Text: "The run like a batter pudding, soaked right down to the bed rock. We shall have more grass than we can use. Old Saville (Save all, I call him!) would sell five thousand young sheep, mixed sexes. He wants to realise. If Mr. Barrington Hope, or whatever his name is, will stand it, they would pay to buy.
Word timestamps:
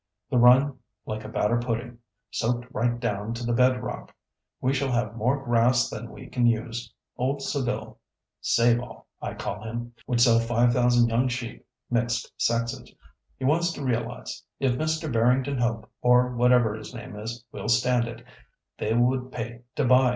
"The 0.31 0.39
run 0.39 0.79
like 1.05 1.23
a 1.23 1.29
batter 1.29 1.59
pudding, 1.59 1.99
soaked 2.31 2.65
right 2.73 2.99
down 2.99 3.35
to 3.35 3.45
the 3.45 3.53
bed 3.53 3.83
rock. 3.83 4.11
We 4.59 4.73
shall 4.73 4.91
have 4.91 5.15
more 5.15 5.43
grass 5.45 5.91
than 5.91 6.09
we 6.11 6.25
can 6.25 6.47
use. 6.47 6.91
Old 7.17 7.43
Saville 7.43 7.99
(Save 8.41 8.81
all, 8.81 9.05
I 9.21 9.35
call 9.35 9.61
him!) 9.61 9.93
would 10.07 10.19
sell 10.19 10.39
five 10.39 10.73
thousand 10.73 11.09
young 11.09 11.27
sheep, 11.27 11.67
mixed 11.91 12.31
sexes. 12.35 12.91
He 13.37 13.45
wants 13.45 13.71
to 13.73 13.83
realise. 13.85 14.43
If 14.59 14.71
Mr. 14.75 15.13
Barrington 15.13 15.59
Hope, 15.59 15.87
or 16.01 16.35
whatever 16.35 16.73
his 16.73 16.95
name 16.95 17.15
is, 17.15 17.45
will 17.51 17.69
stand 17.69 18.07
it, 18.07 18.25
they 18.79 18.95
would 18.95 19.31
pay 19.31 19.61
to 19.75 19.85
buy. 19.85 20.09